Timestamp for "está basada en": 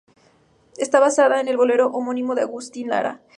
0.77-1.47